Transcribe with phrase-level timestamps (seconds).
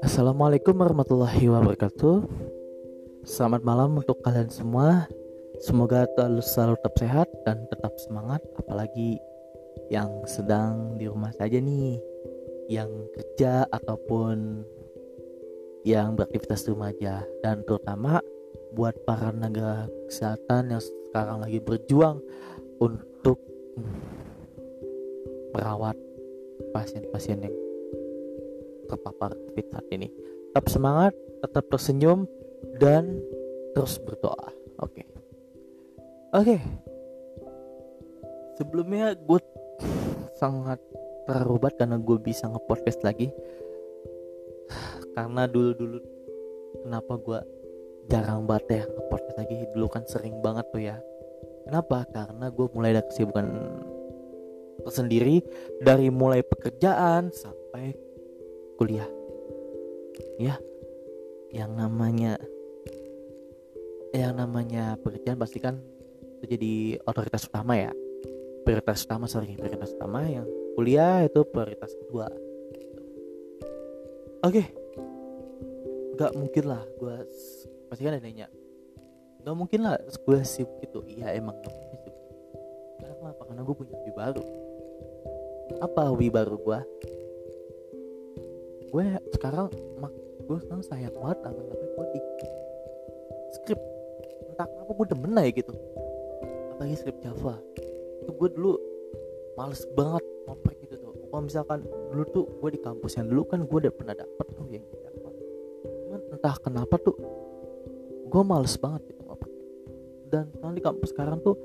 [0.00, 2.24] Assalamualaikum warahmatullahi wabarakatuh.
[3.28, 5.04] Selamat malam untuk kalian semua.
[5.60, 6.08] Semoga
[6.40, 9.20] selalu, tetap sehat dan tetap semangat Apalagi
[9.92, 12.00] yang sedang di rumah saja nih
[12.72, 14.64] Yang kerja ataupun
[15.84, 17.20] yang beraktivitas di rumah aja.
[17.44, 18.24] Dan terutama
[18.72, 22.24] buat para tenaga kesehatan yang sekarang lagi berjuang
[22.80, 23.36] Untuk
[25.56, 25.96] merawat
[26.76, 27.56] pasien-pasien yang
[28.92, 30.12] terpapar COVID saat ini.
[30.52, 32.28] Tetap semangat, tetap tersenyum,
[32.76, 33.24] dan
[33.72, 34.52] terus berdoa.
[34.84, 35.00] Oke.
[35.02, 35.06] Okay.
[36.36, 36.44] Oke.
[36.44, 36.60] Okay.
[38.56, 39.40] Sebelumnya gue
[40.36, 40.80] sangat
[41.28, 43.28] terubat karena gue bisa nge-podcast lagi.
[45.16, 46.00] Karena dulu-dulu
[46.84, 47.40] kenapa gue
[48.08, 49.54] jarang banget ya nge-podcast lagi.
[49.76, 50.96] Dulu kan sering banget tuh ya.
[51.68, 52.04] Kenapa?
[52.08, 53.48] Karena gue mulai ada kesibukan
[54.86, 55.42] tersendiri
[55.82, 57.90] dari mulai pekerjaan sampai
[58.78, 59.10] kuliah.
[60.38, 60.54] Ya
[61.50, 62.38] yang namanya
[64.14, 65.82] yang namanya pekerjaan pasti kan
[66.38, 67.90] itu jadi otoritas utama ya.
[68.62, 70.46] Prioritas utama sorry prioritas utama yang
[70.78, 72.30] kuliah itu prioritas kedua.
[74.46, 74.62] Oke.
[74.62, 74.66] Okay.
[76.16, 77.16] nggak mungkin lah gue
[77.92, 78.48] pasti kan ada nanya.
[79.44, 82.16] Nggak mungkin lah gue sibuk gitu iya emang gak mungkin sibuk
[83.36, 84.44] kenapa karena gue punya hobi baru
[85.82, 86.78] apa hobi baru gue
[88.96, 89.68] gue sekarang
[90.00, 90.14] mak
[90.46, 92.26] gue sekarang sayang banget sama namanya coding.
[93.58, 93.84] Script.
[94.54, 95.72] Entah kenapa gue demen aja gitu.
[96.72, 97.54] Apalagi script Java.
[98.22, 98.72] Itu gue dulu
[99.58, 101.12] males banget ngoprek gitu tuh.
[101.26, 101.78] Kalau misalkan
[102.14, 105.30] dulu tuh gue di kampus yang dulu kan gue udah pernah dapet tuh yang Java.
[106.06, 107.16] Cuman entah kenapa tuh
[108.30, 109.52] gue males banget gitu ngoprek.
[110.30, 111.58] Dan sekarang di kampus sekarang tuh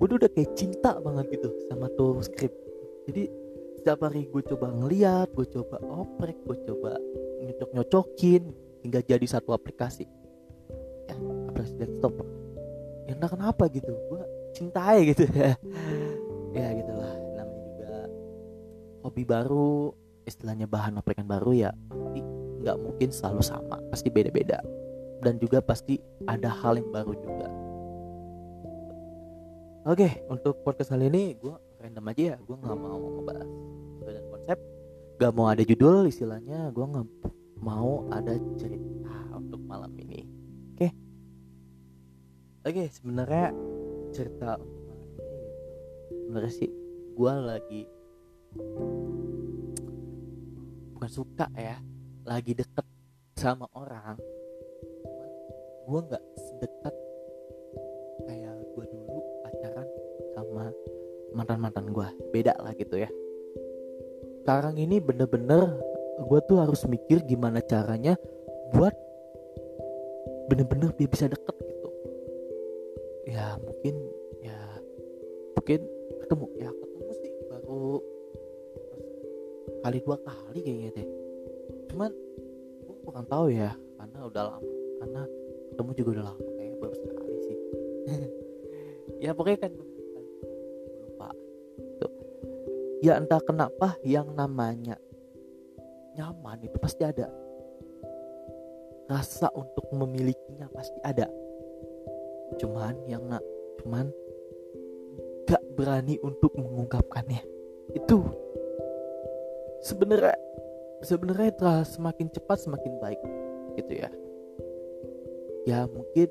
[0.00, 2.56] gue udah kayak cinta banget gitu sama tuh script.
[3.06, 3.41] Jadi
[3.82, 6.94] setiap hari gue coba ngeliat gue coba oprek gue coba
[7.42, 8.54] nyocok nyocokin
[8.86, 10.06] hingga jadi satu aplikasi.
[11.10, 12.14] Ya aplikasi desktop.
[13.10, 14.22] Ya entah kenapa gitu gue
[14.54, 15.26] cintai gitu.
[15.34, 15.58] Ya
[16.62, 17.10] ya gitulah.
[17.34, 17.94] Namanya juga
[19.02, 19.90] hobi baru
[20.30, 22.22] istilahnya bahan aplikasi baru ya pasti
[22.62, 24.62] nggak mungkin selalu sama pasti beda-beda.
[25.26, 25.98] Dan juga pasti
[26.30, 27.50] ada hal yang baru juga.
[29.90, 33.50] Oke untuk podcast kali ini gue random aja ya gue nggak mau ngebahas
[34.06, 34.58] dan konsep.
[35.20, 37.06] Gak mau ada judul istilahnya gue nggak
[37.62, 40.26] mau ada cerita untuk malam ini.
[40.74, 40.78] Oke?
[40.78, 40.90] Okay?
[42.62, 43.46] oke okay, sebenarnya
[44.14, 45.50] cerita untuk malam ini
[46.22, 46.70] sebenarnya sih
[47.12, 47.82] gue lagi
[50.96, 51.78] bukan suka ya
[52.22, 52.86] lagi deket
[53.34, 54.18] sama orang.
[55.82, 56.94] Gue nggak sedekat
[61.42, 63.10] mantan mantan gue beda lah gitu ya.
[64.46, 65.74] Sekarang ini bener-bener
[66.22, 68.14] gue tuh harus mikir gimana caranya
[68.70, 68.94] buat
[70.46, 71.88] bener-bener dia bisa deket gitu.
[73.26, 73.94] Ya mungkin
[74.38, 74.58] ya
[75.58, 75.82] mungkin
[76.22, 77.86] ketemu ya ketemu sih baru
[79.82, 81.08] kali dua kali kayaknya deh.
[81.90, 82.10] Cuman
[82.86, 84.72] gue bukan tahu ya karena udah lama
[85.02, 85.22] karena
[85.74, 87.58] ketemu juga udah lama kayaknya baru sekali sih.
[89.22, 89.72] Ya pokoknya kan
[93.02, 94.94] ya entah kenapa yang namanya
[96.14, 97.26] nyaman itu pasti ada.
[99.10, 101.26] Rasa untuk memilikinya pasti ada.
[102.62, 103.44] Cuman yang nggak
[103.82, 104.06] cuman
[105.50, 107.42] gak berani untuk mengungkapkannya.
[107.92, 108.22] Itu
[109.82, 110.38] sebenarnya
[111.02, 113.20] sebenarnya telah semakin cepat semakin baik
[113.82, 114.10] gitu ya.
[115.66, 116.30] Ya mungkin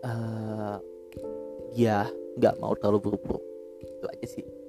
[0.00, 0.80] uh,
[1.76, 2.08] dia
[2.40, 3.38] nggak mau terlalu buru-buru.
[3.84, 4.61] Itu aja sih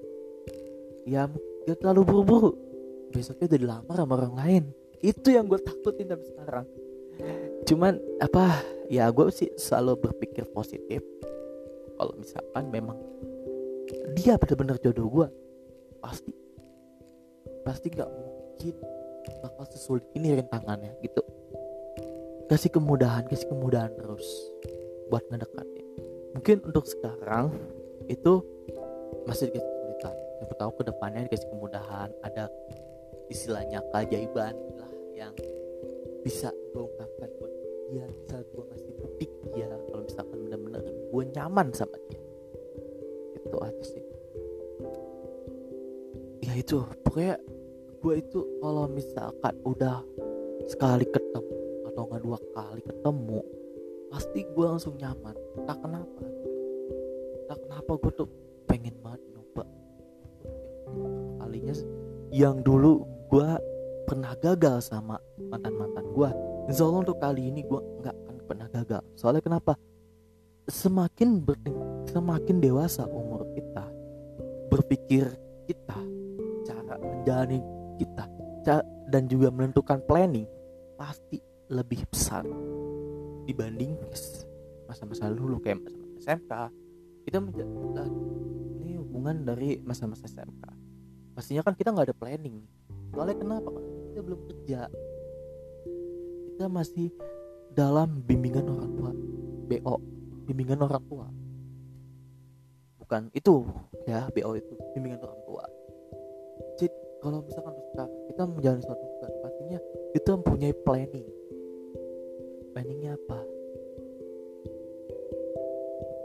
[1.03, 1.27] ya
[1.67, 2.51] gak terlalu buru-buru.
[3.13, 4.63] Besoknya udah dilamar sama orang lain.
[5.03, 6.65] Itu yang gue takutin sampai sekarang.
[7.67, 8.59] Cuman apa
[8.89, 11.03] ya gue sih selalu berpikir positif.
[11.93, 12.97] Kalau misalkan memang
[14.17, 15.27] dia benar-benar jodoh gue
[16.01, 16.33] pasti
[17.63, 18.75] pasti nggak mungkin
[19.39, 21.21] bakal sesulit ini rintangannya gitu.
[22.49, 24.25] Kasih kemudahan kasih kemudahan terus
[25.07, 25.87] buat ngedekatin
[26.33, 27.53] mungkin untuk sekarang
[28.09, 28.41] itu
[29.29, 29.53] masih
[30.43, 32.51] siapa tahu ke depannya dikasih kemudahan ada
[33.31, 35.31] istilahnya keajaiban lah yang
[36.19, 37.53] bisa gue ungkapkan buat
[37.87, 39.25] dia bisa gue ngasih bukti
[39.55, 42.19] dia kalau misalkan benar-benar gue nyaman sama dia.
[43.39, 44.03] Itu aja sih.
[46.43, 47.39] Ya itu pokoknya
[48.03, 50.03] gue itu kalau misalkan udah
[50.67, 51.55] sekali ketemu
[51.87, 53.39] atau nggak dua kali ketemu
[54.11, 55.39] pasti gue langsung nyaman.
[55.63, 56.23] Tak kenapa.
[57.47, 58.27] Tak kenapa gue tuh
[58.67, 59.23] pengen banget
[62.33, 63.49] yang dulu gue
[64.09, 65.21] pernah gagal sama
[65.53, 66.29] mantan mantan gue
[66.65, 69.01] insya Allah untuk kali ini gue nggak akan pernah gagal.
[69.13, 69.77] Soalnya kenapa?
[70.65, 71.59] Semakin ber,
[72.09, 73.85] semakin dewasa umur kita
[74.73, 75.29] berpikir
[75.69, 75.99] kita
[76.65, 77.59] cara menjalani
[78.01, 78.25] kita
[79.11, 80.49] dan juga menentukan planning
[80.97, 81.37] pasti
[81.69, 82.47] lebih besar
[83.45, 83.99] dibanding
[84.87, 86.51] masa-masa dulu kayak masa-masa SMK
[87.27, 88.09] kita menjalankan
[88.81, 90.82] ini hubungan dari masa-masa SMK
[91.33, 92.61] pastinya kan kita nggak ada planning.
[93.13, 93.69] Soalnya kenapa
[94.13, 94.79] kita belum kerja.
[96.53, 97.09] Kita masih
[97.73, 99.11] dalam bimbingan orang tua.
[99.67, 99.95] BO
[100.45, 101.27] bimbingan orang tua.
[103.01, 103.65] Bukan itu
[104.05, 105.63] ya BO itu bimbingan orang tua.
[106.77, 106.87] Jadi
[107.19, 109.79] kalau misalkan sekarang kita menjalani suatu hubungan pastinya
[110.13, 111.27] kita mempunyai planning.
[112.73, 113.39] Planningnya apa?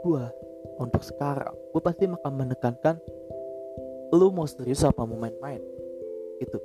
[0.05, 0.29] Gua
[0.79, 2.95] untuk sekarang gue pasti akan menekankan
[4.09, 5.61] lu mau serius apa mau main-main?
[6.41, 6.57] Gitu.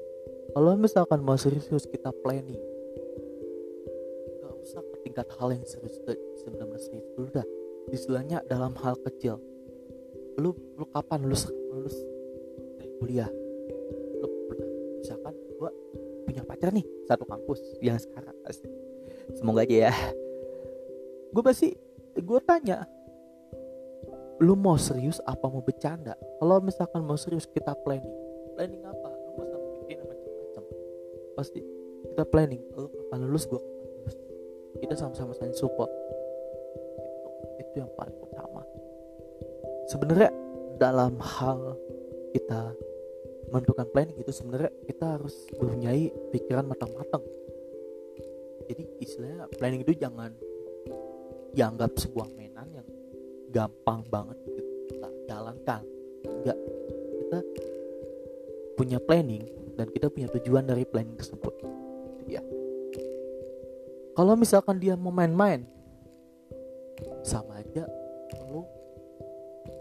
[0.55, 2.61] Kalau misalkan mau serius kita planning.
[4.41, 5.99] Nggak usah ke tingkat hal yang serius
[6.41, 7.47] sebenarnya serius dulu dah.
[7.93, 9.41] Istilahnya dalam hal kecil.
[10.41, 11.97] Lu lu kapan lulus lulus
[12.81, 13.31] dari kuliah?
[14.23, 14.71] Lu pernah
[15.03, 15.71] misalkan gua
[16.25, 18.35] punya pacar nih satu kampus yang sekarang
[19.37, 19.95] semoga aja ya.
[21.35, 21.75] Gue pasti
[22.15, 22.87] gue tanya
[24.43, 26.19] lu mau serius apa mau bercanda?
[26.41, 28.15] Kalau misalkan mau serius kita planning.
[28.59, 29.09] Planning apa?
[29.11, 30.63] Lu gak usah bikin macam-macam.
[31.39, 31.61] Pasti
[32.11, 32.63] kita planning.
[32.75, 34.17] Lu kapan lulus gua kapan lulus.
[34.83, 35.91] Kita sama-sama saling support.
[37.59, 38.63] Itu itu yang paling utama.
[39.91, 40.31] Sebenarnya
[40.79, 41.75] dalam hal
[42.31, 42.71] kita
[43.51, 47.23] menentukan planning itu sebenarnya kita harus mempunyai pikiran matang-matang.
[48.71, 50.31] Jadi istilahnya planning itu jangan
[51.55, 52.87] dianggap sebuah mainan yang
[53.55, 54.39] gampang banget
[54.91, 55.83] kita jalankan.
[56.27, 56.59] Enggak
[57.23, 57.39] kita
[58.75, 59.47] punya planning
[59.79, 61.55] dan kita punya tujuan dari planning tersebut.
[62.27, 62.43] Ya
[64.19, 65.63] kalau misalkan dia mau main-main
[67.23, 67.87] sama aja
[68.51, 68.67] lo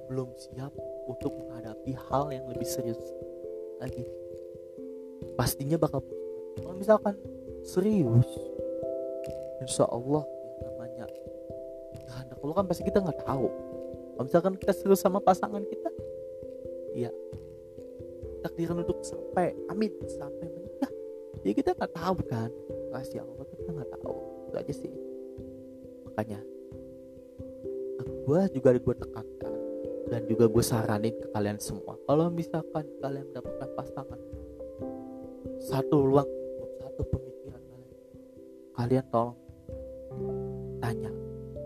[0.10, 0.74] belum siap
[1.10, 3.02] untuk menghadapi hal yang lebih serius
[3.82, 4.06] lagi.
[5.34, 6.06] Pastinya bakal
[6.62, 7.18] kalau misalkan
[7.66, 8.30] serius
[9.66, 10.22] insya Allah
[12.44, 13.48] lu kan pasti kita nggak tahu.
[14.14, 15.90] Kalau misalkan kita serius sama pasangan kita
[16.94, 17.10] ya
[18.46, 20.92] takdiran untuk sampai amin sampai menikah.
[21.42, 22.52] Ya kita nggak tahu kan.
[22.94, 24.16] Kasih Allah kita nggak tahu.
[24.52, 24.92] Itu aja sih.
[26.10, 26.40] Makanya
[28.24, 29.54] gue juga gue tekankan
[30.08, 31.96] dan juga gue saranin ke kalian semua.
[32.06, 34.20] Kalau misalkan kalian mendapatkan pasangan
[35.64, 36.28] satu ruang
[36.84, 37.64] satu pemikiran
[38.76, 39.40] kalian tolong
[40.84, 41.23] tanya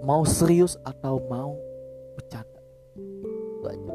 [0.07, 1.59] mau serius atau mau
[2.15, 2.63] bercanda?
[2.95, 3.93] Itu aja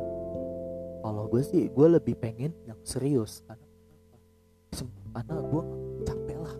[1.00, 3.40] kalau gue sih gue lebih pengen yang serius.
[3.48, 3.64] Karena
[5.12, 5.62] karena gue
[6.04, 6.54] capek lah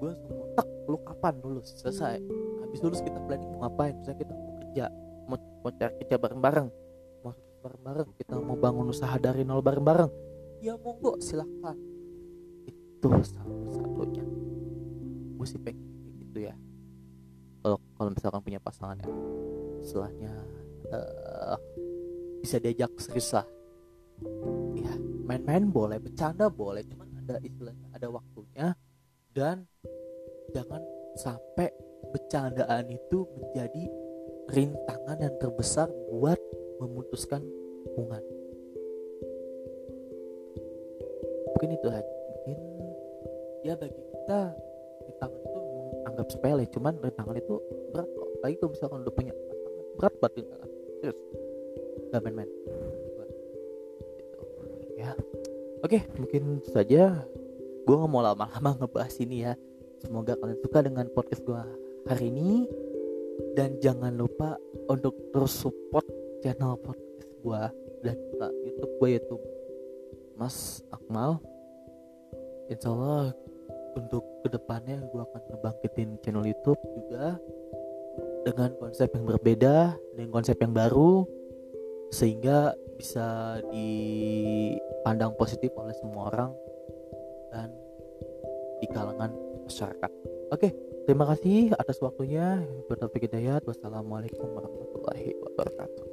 [0.00, 1.76] gue semua tak lu kapan lulus?
[1.76, 2.16] Selesai.
[2.64, 3.92] Habis lulus kita planning mau ngapain?
[4.00, 4.84] Misalnya kita mau kerja
[5.28, 6.68] mau, mau cari kerja bareng-bareng.
[7.20, 10.08] Mau bareng-bareng kita mau bangun usaha dari nol bareng-bareng.
[10.64, 11.76] Ya monggo silahkan
[12.68, 14.24] itu satu-satunya
[15.40, 15.88] gue sih pengen
[16.20, 16.54] gitu ya
[18.00, 19.12] kalau misalkan punya pasangan yang
[19.84, 20.32] setelahnya
[20.88, 21.60] uh,
[22.40, 23.44] bisa diajak serius lah.
[24.72, 24.96] Ya
[25.28, 28.72] main-main boleh bercanda boleh cuman ada istilahnya ada waktunya.
[29.36, 29.68] Dan
[30.56, 30.80] jangan
[31.20, 31.68] sampai
[32.08, 33.84] bercandaan itu menjadi
[34.48, 36.40] rintangan yang terbesar buat
[36.80, 37.44] memutuskan
[37.84, 38.24] hubungan.
[41.52, 42.14] Mungkin itu aja.
[42.32, 42.58] Mungkin
[43.60, 44.56] ya bagi kita
[45.04, 45.60] rintangan itu
[46.20, 47.56] anggap sepele cuman rintangan itu
[47.96, 49.32] berat loh lagi kalau misalkan udah punya
[49.96, 50.68] berat banget rintangan
[51.00, 51.18] serius.
[52.12, 52.50] Gak main-main.
[52.50, 53.22] Gitu.
[55.00, 55.16] ya.
[55.80, 57.24] Oke mungkin saja.
[57.88, 59.56] Gue nggak mau lama-lama ngebahas ini ya.
[60.04, 61.62] Semoga kalian suka dengan podcast gue
[62.04, 62.68] hari ini.
[63.56, 64.60] Dan jangan lupa
[64.92, 66.04] untuk terus support
[66.44, 67.62] channel podcast gue
[68.04, 68.16] dan
[68.68, 69.36] YouTube gue yaitu
[70.36, 71.40] Mas Akmal.
[72.68, 73.32] Insya Allah
[73.96, 77.38] untuk ke depannya gue akan ngebangkitin channel YouTube juga
[78.44, 81.28] dengan konsep yang berbeda dengan konsep yang baru
[82.10, 86.50] sehingga bisa dipandang positif oleh semua orang
[87.54, 87.68] dan
[88.80, 89.30] di kalangan
[89.64, 90.10] masyarakat.
[90.50, 90.74] Oke,
[91.06, 92.60] terima kasih atas waktunya.
[92.90, 93.62] Bertaufiq hidayat.
[93.62, 96.09] Wassalamualaikum warahmatullahi wabarakatuh.